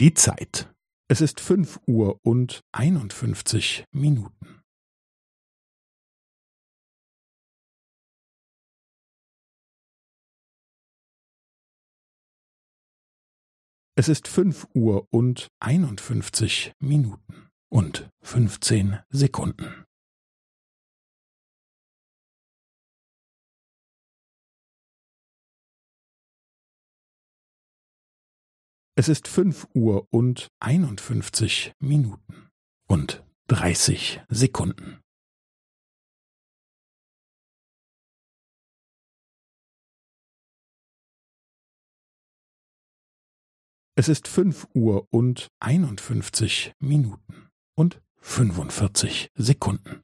[0.00, 0.72] Die Zeit.
[1.08, 4.62] Es ist fünf Uhr und einundfünfzig Minuten.
[13.96, 19.87] Es ist fünf Uhr und einundfünfzig Minuten und fünfzehn Sekunden.
[28.98, 32.48] Es ist fünf Uhr und einundfünfzig Minuten
[32.88, 35.00] und dreißig Sekunden.
[43.94, 50.02] Es ist fünf Uhr und einundfünfzig Minuten und fünfundvierzig Sekunden.